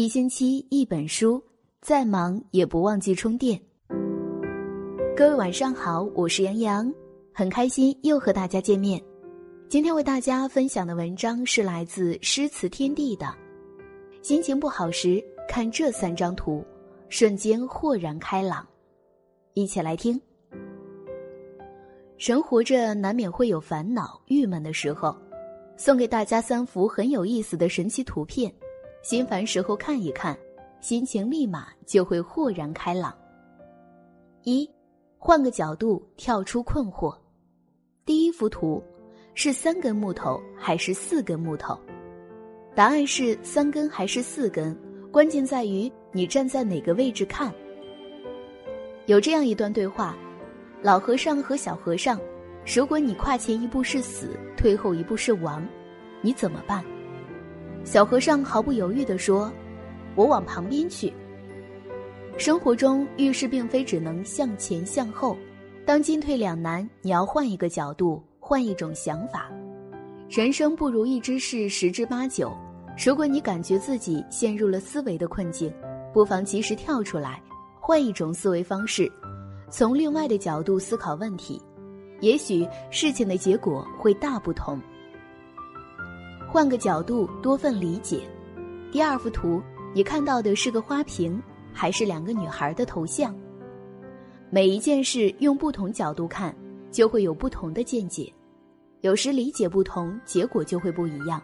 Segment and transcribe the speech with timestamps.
[0.00, 1.44] 一星期一本书，
[1.82, 3.60] 再忙也不忘记充电。
[5.14, 6.94] 各位晚上好，我是杨洋，
[7.34, 8.98] 很开心又和大家见面。
[9.68, 13.26] 今天为大家分享的文章是来自诗词天地的。
[14.22, 16.64] 心情不好时，看这三张图，
[17.10, 18.66] 瞬间豁然开朗。
[19.52, 20.18] 一起来听。
[22.16, 25.14] 人活着难免会有烦恼、郁闷的时候，
[25.76, 28.50] 送给大家三幅很有意思的神奇图片，
[29.02, 30.36] 心烦时候看一看，
[30.80, 33.14] 心情立马就会豁然开朗。
[34.42, 34.68] 一，
[35.18, 37.16] 换个角度跳出困惑。
[38.04, 38.82] 第一幅图。
[39.32, 41.78] 是三根木头还是四根木头？
[42.74, 44.76] 答案是三根还是四根？
[45.10, 47.50] 关键在于你站在哪个位置看。
[49.06, 50.16] 有这样一段对话：
[50.82, 52.20] 老和尚和小和尚，
[52.66, 55.66] 如果你跨前一步是死，退后一步是亡，
[56.20, 56.84] 你怎么办？
[57.84, 59.50] 小和尚毫不犹豫地说
[60.14, 61.12] ：“我往旁边去。”
[62.38, 65.36] 生活中遇事并非只能向前向后，
[65.84, 68.22] 当进退两难，你要换一个角度。
[68.42, 69.48] 换一种想法，
[70.28, 72.52] 人生不如意之事十之八九。
[72.98, 75.72] 如果你感觉自己陷入了思维的困境，
[76.12, 77.40] 不妨及时跳出来，
[77.78, 79.08] 换一种思维方式，
[79.70, 81.62] 从另外的角度思考问题，
[82.20, 84.80] 也许事情的结果会大不同。
[86.52, 88.22] 换个角度，多份理解。
[88.90, 89.62] 第二幅图，
[89.94, 91.40] 你看到的是个花瓶，
[91.72, 93.32] 还是两个女孩的头像？
[94.50, 96.52] 每一件事用不同角度看，
[96.90, 98.32] 就会有不同的见解。
[99.02, 101.40] 有时理解不同，结果就会不一样。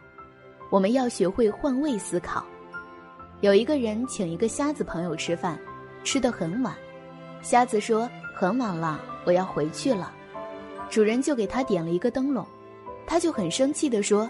[0.71, 2.45] 我们要学会换位思考。
[3.43, 5.57] 有一个人请一个瞎子朋友吃饭，
[6.03, 6.75] 吃得很晚。
[7.43, 10.13] 瞎子说：“很晚了，我要回去了。”
[10.91, 12.45] 主人就给他点了一个灯笼，
[13.07, 14.29] 他就很生气地说：“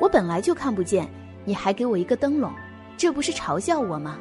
[0.00, 1.08] 我本来就看不见，
[1.44, 2.52] 你还给我一个灯笼，
[2.96, 4.18] 这不是嘲笑我吗？”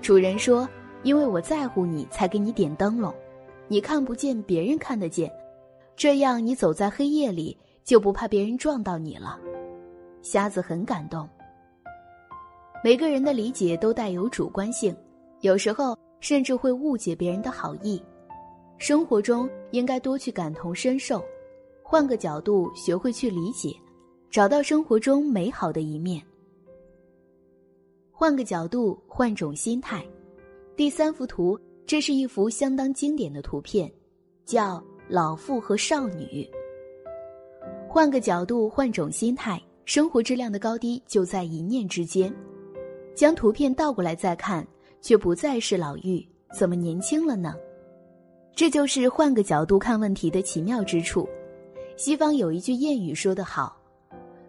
[0.00, 0.68] 主人说
[1.04, 3.14] ：“因为我在乎你，才给你点灯笼。
[3.68, 5.30] 你看不见，别人看得见。”
[5.94, 9.38] 这样，你走在黑夜里就不怕别人撞到你了。
[10.22, 11.28] 瞎子很感动。
[12.82, 14.96] 每个人的理解都带有主观性，
[15.40, 18.02] 有时候甚至会误解别人的好意。
[18.78, 21.22] 生活中应该多去感同身受，
[21.82, 23.76] 换个角度，学会去理解，
[24.30, 26.22] 找到生活中美好的一面。
[28.12, 30.04] 换个角度，换种心态。
[30.76, 33.90] 第三幅图，这是一幅相当经典的图片，
[34.44, 34.82] 叫。
[35.08, 36.48] 老妇和少女，
[37.88, 42.32] 换个角度，换种心态，生活质量的高低就在一念之间。
[43.12, 44.64] 将图片倒过来再看，
[45.00, 46.24] 却不再是老妪，
[46.56, 47.56] 怎么年轻了呢？
[48.54, 51.28] 这就是换个角度看问题的奇妙之处。
[51.96, 53.76] 西方有一句谚语说得好：“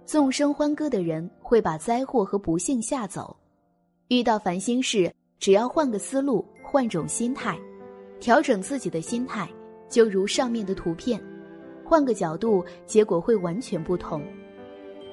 [0.05, 3.35] 纵声欢歌的人会把灾祸和不幸吓走。”
[4.09, 7.57] 遇到烦心事，只要换个思路，换种心态，
[8.19, 9.47] 调整自己的心态。
[9.89, 11.21] 就如上面的图片，
[11.83, 14.23] 换个角度，结果会完全不同。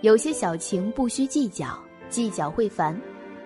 [0.02, 1.76] 有些小情不需计较，
[2.08, 2.94] 计较会烦；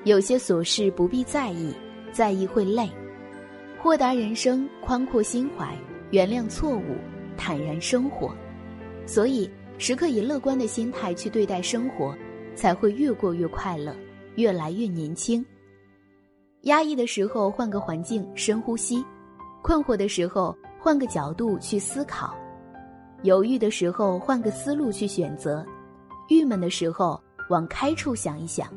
[0.04, 1.74] 有些琐事不必在意，
[2.12, 2.86] 在意会累。
[3.78, 5.74] 豁达人生，宽阔心怀，
[6.10, 6.96] 原谅错误，
[7.36, 8.34] 坦然生活。
[9.06, 9.50] 所以，
[9.82, 12.16] 时刻以乐观的心态去对待生活，
[12.54, 13.92] 才会越过越快乐，
[14.36, 15.44] 越来越年轻。
[16.60, 19.04] 压抑的时候，换个环境，深呼吸；
[19.60, 20.56] 困惑的时候。
[20.78, 22.34] 换个角度去思考，
[23.22, 25.64] 犹豫的时候换个思路去选择，
[26.28, 28.68] 郁闷的时候往开处想一想，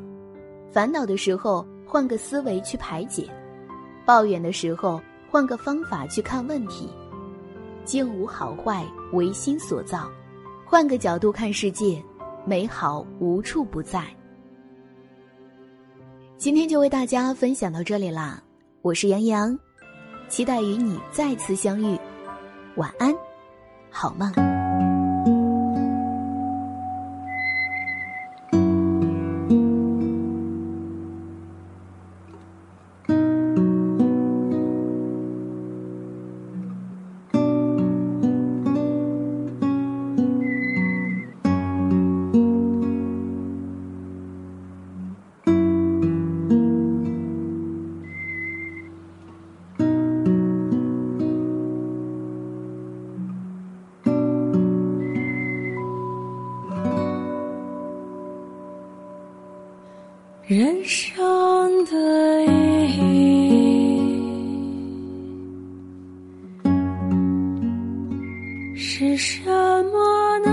[0.72, 3.28] 烦恼的时候换个思维去排解，
[4.04, 6.88] 抱怨的时候换个方法去看问题。
[7.84, 10.08] 境无好坏，唯心所造。
[10.68, 12.02] 换个角度看世界，
[12.44, 14.02] 美好无处不在。
[16.36, 18.42] 今天就为大家分享到这里啦，
[18.82, 19.56] 我是杨洋。
[20.28, 21.96] 期待与你再次相遇，
[22.74, 23.14] 晚安，
[23.90, 24.55] 好梦。
[60.48, 61.12] 人生
[61.86, 62.46] 的意
[63.50, 64.06] 义。
[68.76, 69.42] 是什
[69.90, 70.52] 么呢？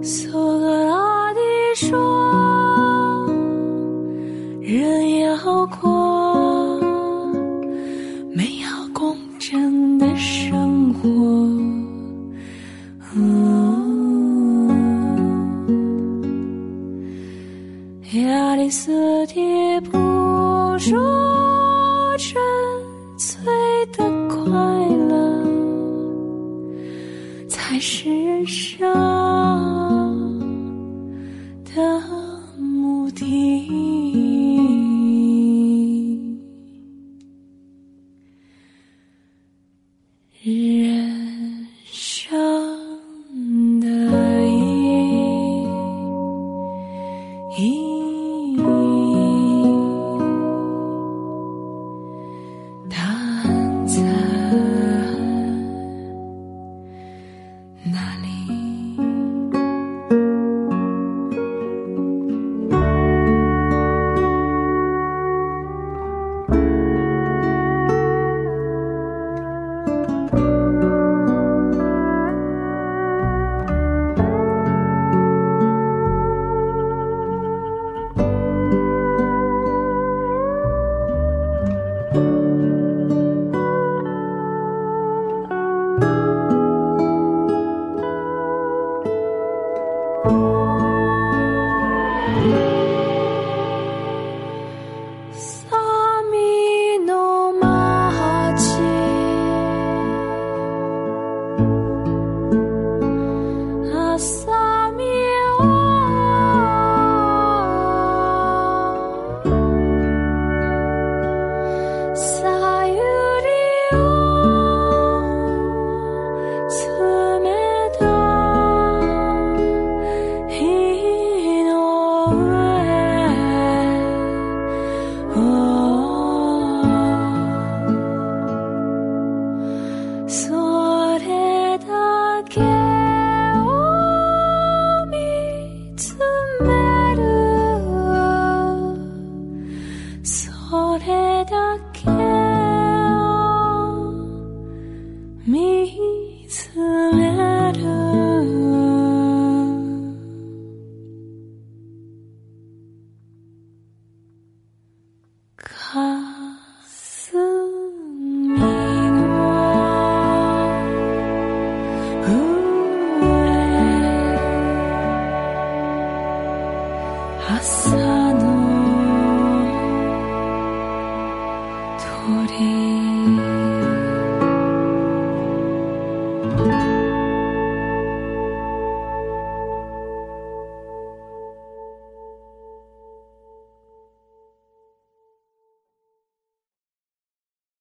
[0.00, 1.40] 苏格拉底
[1.74, 1.98] 说
[4.62, 5.36] ：“人要
[5.66, 6.46] 过。”
[20.90, 21.15] 说